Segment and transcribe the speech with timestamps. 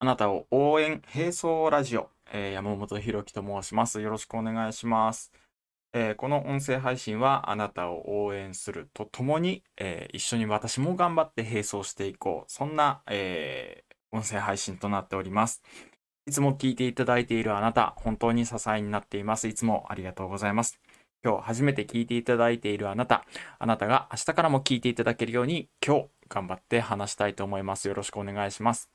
[0.00, 4.00] あなたを応援並走ラジオ、えー山本博樹と申します。
[4.00, 5.32] よろしくお願いします。
[5.92, 12.52] えーこの音声配信はあなたを応援するとともに、えー一緒に私も頑張って並走していこう。
[12.52, 15.64] そんな、えー音声配信となっております。
[16.28, 19.48] いつも聞いていただいているあなた、本当に支えになっています。
[19.48, 20.78] いつもありがとうございます。
[21.24, 23.24] 今日初めて聞いていただいているあなた、
[23.58, 27.88] あなたが明日からも聞いていただけるように、今日頑張って話したいと思います。
[27.88, 28.88] よろしくお願いします。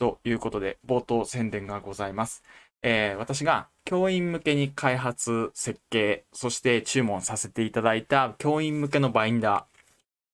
[0.00, 2.42] ということで、冒頭宣伝がございます。
[2.82, 9.80] えー私が教員向けに開発、設計、そして注文させていただいた教員向けのバインダー。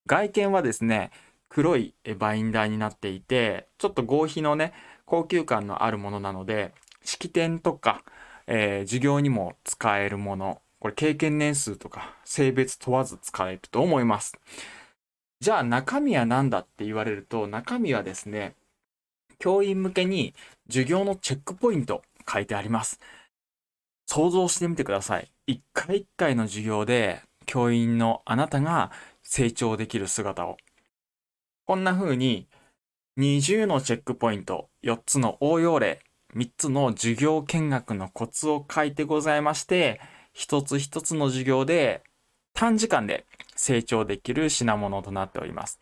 [0.06, 1.10] 外見はですね、
[1.48, 4.72] 黒いバインダーになっていて、ちょっと合皮のね、
[5.04, 6.72] 高級感のあるものなので、
[7.04, 8.04] 式典とか、
[8.46, 14.38] えー授業にも使えるもの、これ経験年数とか性別問わず使えると思います。
[15.40, 18.54] じゃあ中身は何だって言われると、中身はですね、
[19.38, 20.34] 教員向けに
[20.68, 23.00] 授業のチェックポイント書いてあります。
[24.06, 25.30] 想像してみてください。
[25.46, 28.90] 一回一回の授業で教員のあなたが
[29.22, 30.56] 成長できる姿を。
[31.66, 32.46] こんな風に
[33.18, 36.00] 20のチェックポイント、4つの応用例、
[36.34, 40.00] 3つの授業見学のコツを書いてございまして、
[40.32, 42.02] 一つ一つの授業で
[42.52, 45.80] 短時間で成長できる品物となっております。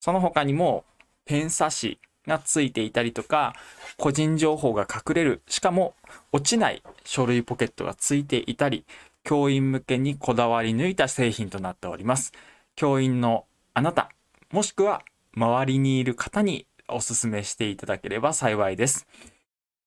[0.00, 0.84] その他にも
[1.26, 3.54] 偏差値がついていたりとか、
[3.96, 5.94] 個人情報が隠れる、しかも
[6.32, 8.84] 落ちない書類ポケットがついていたり、
[9.24, 12.32] 教員向けにこだわり抜いた製品となっております。
[12.76, 14.10] 教員のあなた、
[14.50, 15.02] もしくは
[15.36, 19.06] 周りにいる方にお勧めしていただければ幸いです。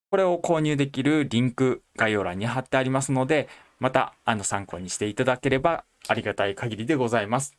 [0.10, 7.58] これを購入できるリンク概要欄に貼ってありますので、またあの参考にしていただければありがたい限りでございます。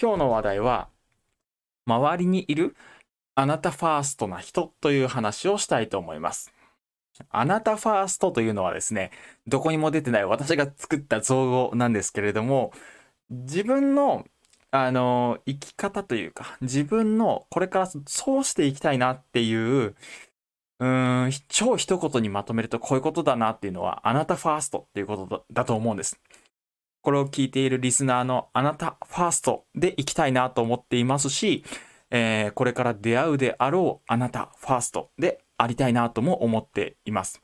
[0.00, 0.88] 今日の話題は、
[1.86, 2.76] 周りにいる
[3.36, 6.52] あなたファーストな人という話をしたいと思います。
[7.30, 9.10] あなたファーストというのはですね、
[9.46, 12.72] どこにも出てない私が作った造語なんですけれども、
[13.30, 14.26] 自分の
[14.70, 19.94] あの生き方というか、自分のこれからそうしていきたいなっていう、
[20.80, 26.18] うん、超一言にまとめるとこういうことだなっていうのは、あなたファーストっていうことだだと思うんです。
[27.02, 31.64] これを聞いているリスナーのあなたファーストでいきたいなと思っていますし、
[32.10, 37.40] えーこれから出会うであろうあなたファーストでありたいなとも思っています。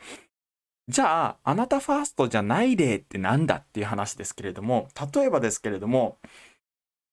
[0.89, 6.19] じゃあ、あなたファーストじゃない例ってなんだっていう話ですけれども、例えばですけれども、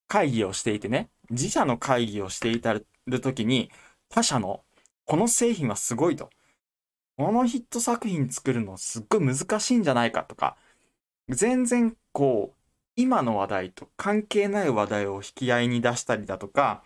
[0.07, 2.85] 会議をしていてね、自社の会議をしていたる
[3.21, 3.71] 時に、
[4.09, 4.63] 他社の
[5.05, 6.29] この製品はすごいと。
[7.17, 10.57] このヒット作品作るのすっごい難しいんじゃないかとか、
[11.29, 12.57] 全然こう、
[12.95, 16.83] 今の話題と関係ない話題を引き合いに出したりだとか、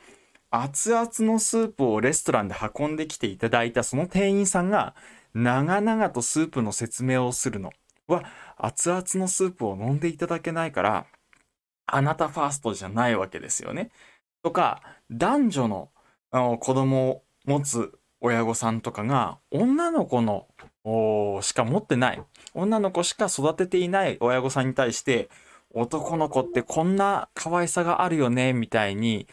[0.56, 4.94] 熱々のスープをレストランで運んできていただいたその店員さんが、
[5.34, 7.72] 長々とスープの説明をするの
[8.08, 8.24] は、
[8.56, 11.08] 熱々のスープを飲んでいただけないから、
[11.88, 13.90] あなたファーストじゃないわけですよね。
[14.44, 15.90] とか、男女の
[16.30, 20.48] あの子供を持つ親御さんとかが、女の子の
[21.42, 22.22] しか持ってない、
[22.54, 25.30] 女の子しか育てていない親御さんに対して、
[25.72, 29.28] 男の子ってこんな可愛さがあるよね、みたいに、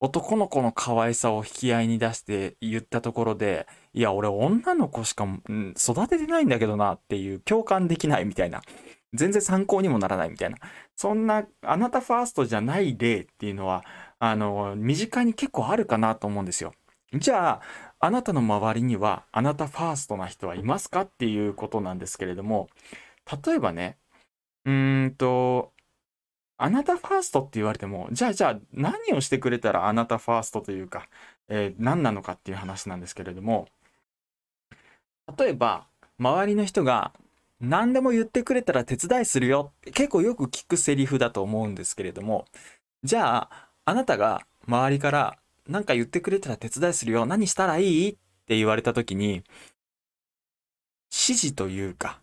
[0.00, 8.62] 男の子の可愛さを引き合いに出して言ったところで、いや、俺女の子しか、うん育ててないんだけどなっていう共感できないみたいな。
[9.14, 10.58] 全然参考にもならないみたいな。
[10.96, 13.84] そんな、あなたファーストじゃない例っていうのは、
[14.18, 16.74] あの、身近に結構あるかなと思うんですよ。
[17.14, 17.62] じゃあ、
[17.98, 22.68] あなたの周りには、あなたファーストな人はいますかっていうことなんですけれども、
[23.46, 23.96] 例えばね、
[24.66, 25.72] うーんと、
[26.58, 31.08] あなたファーストって言われても、じゃあじゃあ何をしてくれたらあなたファーストというか、
[31.48, 33.68] えー何なのかっていう話なんですけれども、
[35.38, 35.86] 例えば、
[36.18, 37.12] 周りの人が
[37.60, 39.90] 何でも言ってくれたら手伝いするよって。
[39.90, 42.46] 結構よく聞くセリフだと思うんですけれども、
[43.02, 47.26] じゃあ、あなたが周りから何か言ってくれたら手伝いするよ。
[47.26, 48.12] 何したらいいっ
[48.46, 49.42] て言われた時に、
[51.10, 52.20] 指示というか、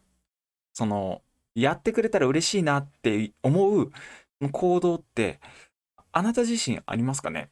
[0.74, 1.22] その、
[1.56, 3.92] やってくれたら嬉しいなって思う
[4.50, 5.40] 行動って、
[6.12, 7.50] あなた自身ありますかね？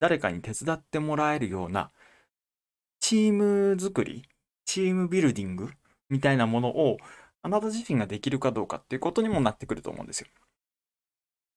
[0.00, 1.90] 誰かに手伝ってもらえるような、
[3.00, 4.28] チーム作り、
[4.64, 5.70] チームビルディング
[6.08, 6.98] みたいなものを、
[7.42, 10.28] あなた自身ができるかどうかっていうことにもなってくると思うんですよ。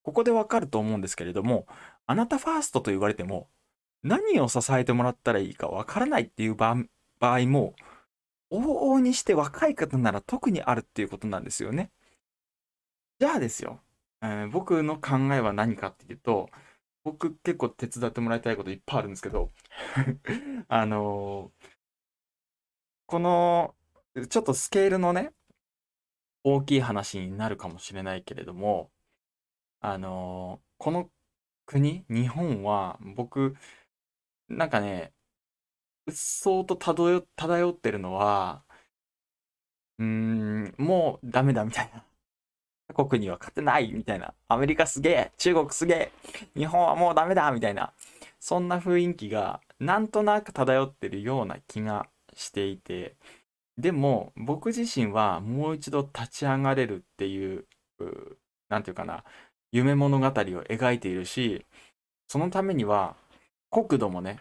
[0.03, 1.67] ここでわかると思うんですけれども、
[2.07, 3.49] あなたファーストと言われても、
[4.03, 6.75] 何を支えてもらったらいいかわからないっていう場
[7.19, 7.75] 場合も、
[8.51, 11.91] 往々にして若い方なら特にあるっていうことなんですよね。
[13.19, 13.79] じゃあですよ、
[14.21, 16.49] えー僕の考えは何かっていうと、
[17.03, 19.51] 僕結構手伝ってもらいたいこといっぱいあるんですけど、
[20.69, 21.71] あのー
[23.05, 23.75] この、
[24.29, 25.33] ちょっとスケールのね、
[26.43, 28.91] 大きい話になるかもしれないけれども、
[29.81, 31.11] あのーこの
[31.67, 33.55] 国、日本は僕、
[34.49, 35.13] なんかね、
[36.07, 38.63] うっそうと漂漂ってるのは、
[39.99, 42.03] うーん、もうダメだみたいな。
[42.93, 44.33] 国には勝てないみたいな。
[44.47, 46.11] アメリカすげえ中国すげえ
[46.55, 47.91] 日本はもうダメだみたいな。
[48.39, 53.15] そんな雰囲気がなんとなく漂ってるような気がしていて。
[53.77, 57.65] でも僕自身はもう一度立ち上がれるっていう、
[58.69, 59.23] 何て言うかな、
[59.71, 61.65] 夢物語を描いているし、
[62.27, 63.15] そのためには
[63.71, 64.39] 国土もね、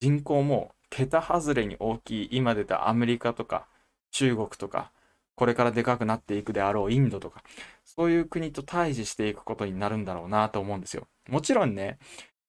[0.00, 3.66] 人口も桁外れに大きい今出たアメリカとか
[4.10, 4.90] 中国とか
[5.40, 7.42] これからでかくなっていくであろうインドとか、
[7.82, 11.08] そういう国と対峙していくことになるんだろうなと思うんですよ。
[11.30, 11.98] もちろんね、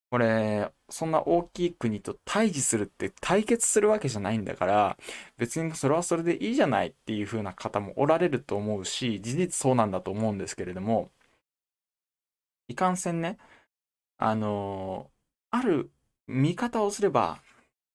[0.10, 4.98] これ、そんな大きい国と対峙するって対決するわけじゃないんだから、
[5.38, 11.12] 別にそれはそれでいいじゃないっていう風な方もおられると思うし、事実そうなんだと思うんですけれども、
[12.68, 13.38] いかんせんね、
[14.18, 15.92] あのー、ある
[16.28, 17.42] 見方をすれば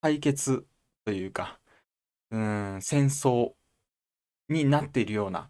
[0.01, 0.65] 対決
[1.05, 1.59] というか、
[2.31, 3.56] うん、戦争
[4.49, 5.49] になっているような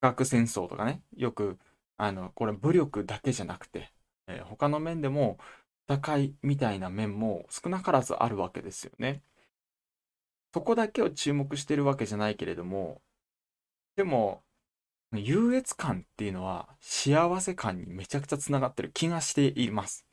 [0.00, 1.58] 核戦争とかね、よく、
[1.96, 3.92] あの、これ武力だけじゃなくて、
[4.26, 5.38] えー、他の面でも
[5.88, 9.22] 戦いみたいな面も少なからずあるわけですよね。
[10.52, 13.00] そこだけを注目してるわけじゃないけれども、
[13.96, 14.42] でも、
[15.12, 20.06] 優越感っていうのは幸せ感にめちゃくちゃつながってる気がしています。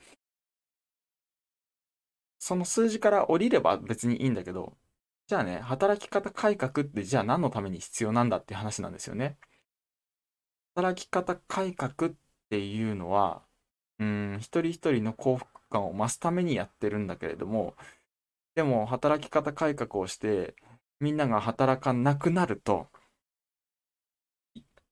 [2.40, 4.78] その数字から降りれば別にいいんだけど、
[5.28, 9.38] じゃあね、働き方改革ってじゃあ何のために必要なんだって話なんですよね。
[10.76, 12.14] 働き方改革っ
[12.50, 13.42] ていうのは、
[14.00, 17.76] うん、一人一人の幸福感を増すためにやってるんだけれども、
[18.56, 20.56] でも働き方改革をして、
[21.00, 22.88] みんなが働かなくなると、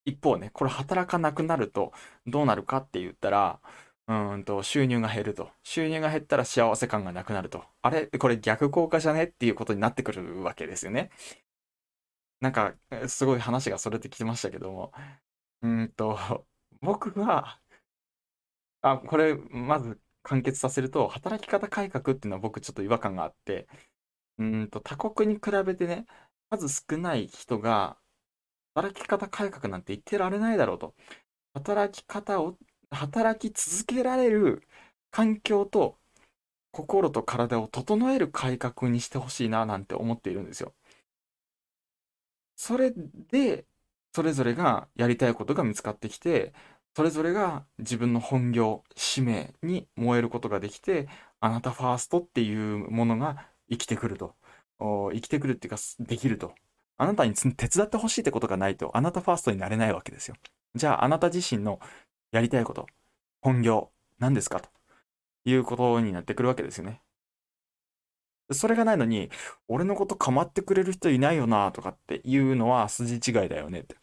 [0.06, 1.94] 一方ね、これ働かなくなると
[2.26, 3.60] どうなるかって言ったら、
[4.08, 5.50] うんと、収入が減ると。
[5.64, 7.64] 収入が減ったら幸せ感がなくなると。
[7.82, 8.08] あれ？
[8.08, 9.24] これ逆効果じゃね？
[9.26, 11.10] っていうことになってくるわけですよね。
[12.42, 12.74] なんか、
[13.08, 14.92] すごい話がそれてきてましたけども。
[15.62, 16.46] うんと、
[16.82, 17.62] 僕は、
[18.82, 23.68] あ、これ、まず完結させると、働き方改革っていうのは僕ちょっと違和感があって、
[24.38, 26.06] うんと、他国に比べてね、
[26.50, 27.98] 数少ない人が、
[28.76, 30.96] 働き方改革なんて言ってられないだろうと。
[31.54, 32.58] 働き方を
[32.94, 34.64] 働き続けられる
[35.12, 35.98] 環境と
[36.72, 40.74] 心と体を整える改革にしてほしいななんて思っているんですよ。
[42.56, 42.94] それ
[43.32, 43.66] で
[44.14, 46.54] それぞれがやりたいことが見つかってきて
[46.96, 51.08] それぞれが自分の本業使命に燃えることができて
[51.40, 54.36] あなたファーストっていうものが生きてくると。
[54.80, 56.54] 生きてくるっていうかできると。
[56.98, 60.36] あなたに手伝ってほしいってことがないとあなたファーストになれないわけですよ。
[60.76, 61.80] じゃああなた自身の
[62.34, 62.88] やりたいこと、
[63.42, 64.60] 本業、何ですか？
[64.60, 64.70] と
[65.46, 67.00] いうことになってくるわけですよね。
[68.52, 69.30] それがないのに、
[69.68, 73.96] 俺のこと構ってくれる人いないよなとかっていうのは筋違いだよねって。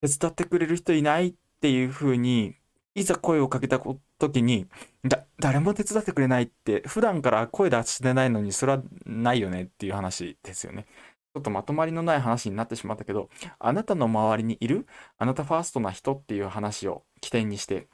[0.00, 2.54] 手伝ってくれる人いないっていうふうに、
[2.94, 3.80] いざ声をかけた
[4.18, 4.66] 時に、
[5.04, 10.86] だ、誰も手伝ってくれないって、普段から声出してないのに、それはないよねっていう話ですよね。
[11.32, 17.88] ちょっとまとまりのない話になってしまったけど、あなたの周りにいる、あなたファーストな人っていう話を起点にして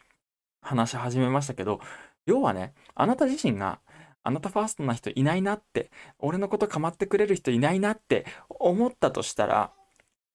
[0.63, 1.81] 話し始めましたけど、
[2.25, 3.81] 要はね、あなた自身が
[4.23, 9.73] あなたファーストな人いないなって、俺のこと構ってくれる人いないなって思ったとしたら、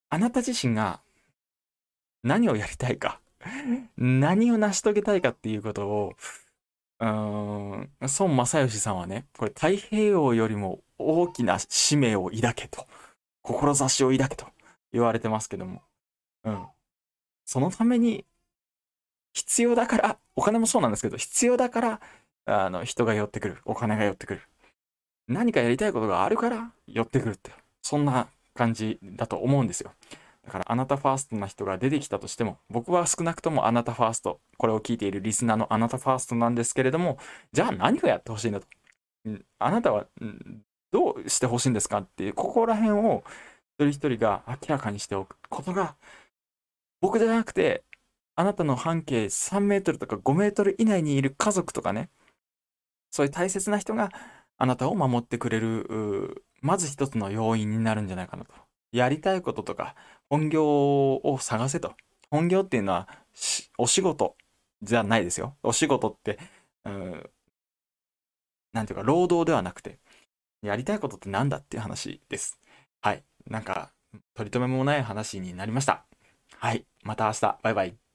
[0.10, 1.02] あなた自身が
[2.24, 3.20] 何をやりたいか、
[3.98, 6.14] 何を成し遂げたいかっていうことを、
[7.00, 12.88] うーん、孫正義さんはね、これ太平洋よりも大きな使命を抱けと、
[13.42, 14.46] 志を抱けと
[14.94, 15.82] 言われてますけども、
[16.44, 16.66] うん。
[17.46, 18.26] そのために
[19.34, 22.02] 必要だから、お金もそうなんですけど、必要だから、
[22.46, 23.58] あの、人が寄ってくる。
[23.66, 24.42] お金が寄ってくる。
[25.28, 27.52] 何かやりたいことがあるから寄ってくるって。
[27.82, 29.92] そんな感じだと思うんですよ。
[30.46, 37.18] だからあなたファーストな人が出てきたとしても、僕は少なくともあなたファースト、これを聞いているリスナーのあなたファーストなんですけれども、
[37.54, 38.68] じゃあ何をやってほしいんだと。
[39.60, 40.08] あなたは
[40.92, 43.24] どうしてほしいんですかっていう、ここら辺を
[43.80, 45.96] 一人一人が明らかにしておくことが、
[47.00, 47.84] 僕じゃなくて、
[48.36, 52.10] あなたの半径3メートルとか5メートル以内にいる家族とかね、
[53.10, 54.12] そういう大切な人が
[54.58, 58.54] あなたを守ってくれる、まず一つの要因になるんじゃないかなと。
[58.92, 59.96] やりたいこととか、
[60.30, 61.94] 本業を探せと。
[62.30, 63.08] 本業っていうのは、
[63.78, 64.36] お仕事
[64.82, 65.56] じゃないですよ。
[65.64, 66.40] お仕事って、
[66.86, 67.30] うん、
[68.74, 70.00] なんていうか、労働ではなくて、
[70.62, 72.60] やりたいことってなんだっていう話です。
[73.02, 73.24] はい。
[73.50, 73.92] なんか、
[74.36, 76.06] 取り留めもない話になりました。
[76.58, 76.86] はい。
[77.04, 77.60] また明日。
[77.64, 78.11] バイバイ。